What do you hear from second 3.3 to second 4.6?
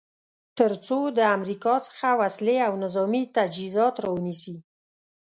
تجهیزات را ونیسي.